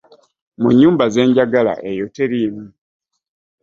Munyumba 0.61 1.03
zenjagala 1.13 1.73
eyo 1.89 2.05
terimu. 2.15 2.63